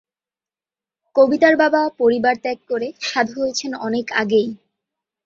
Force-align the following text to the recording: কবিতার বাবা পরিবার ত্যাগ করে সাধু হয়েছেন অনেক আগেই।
কবিতার 1.15 1.55
বাবা 1.57 1.81
পরিবার 1.99 2.35
ত্যাগ 2.43 2.59
করে 2.69 2.87
সাধু 3.01 3.35
হয়েছেন 3.41 3.71
অনেক 3.87 4.05
আগেই। 4.13 4.49